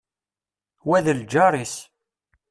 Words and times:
Wa 0.87 0.97
d 1.05 1.07
lǧar-is. 1.19 1.75